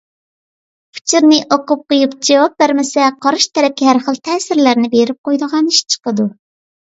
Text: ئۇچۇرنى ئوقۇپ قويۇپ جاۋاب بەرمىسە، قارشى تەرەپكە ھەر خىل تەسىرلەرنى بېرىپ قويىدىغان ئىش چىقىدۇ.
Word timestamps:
ئۇچۇرنى 0.99 1.37
ئوقۇپ 1.55 1.83
قويۇپ 1.93 2.15
جاۋاب 2.29 2.55
بەرمىسە، 2.63 3.11
قارشى 3.25 3.49
تەرەپكە 3.59 3.87
ھەر 3.89 4.01
خىل 4.07 4.17
تەسىرلەرنى 4.29 4.89
بېرىپ 4.95 5.21
قويىدىغان 5.29 5.73
ئىش 5.75 5.83
چىقىدۇ. 5.95 6.27